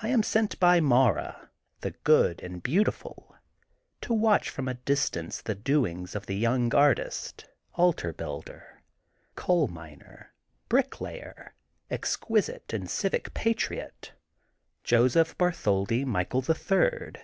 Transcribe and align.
I 0.00 0.10
am 0.10 0.22
sent 0.22 0.60
by 0.60 0.78
Mara, 0.78 1.50
the 1.80 1.90
good 2.04 2.40
and 2.40 2.62
beautiful, 2.62 3.34
to 4.02 4.14
watch 4.14 4.48
from 4.48 4.68
a 4.68 4.74
distance 4.74 5.42
the 5.42 5.56
doings 5.56 6.14
of 6.14 6.26
the 6.26 6.36
young 6.36 6.72
artist, 6.72 7.44
altar 7.72 8.12
builder, 8.12 8.84
coal 9.34 9.66
miner, 9.66 10.32
bricklayer, 10.68 11.56
exqui 11.90 12.44
site 12.44 12.72
and 12.72 12.88
civic 12.88 13.34
patriot:— 13.34 14.12
Joseph 14.84 15.36
Bartholdi 15.36 16.04
Mi 16.04 16.24
chael, 16.24 16.46
the 16.46 16.54
Third. 16.54 17.22